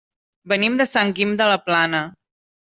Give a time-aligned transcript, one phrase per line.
[0.53, 2.01] Venim de Sant Guim de la Plana.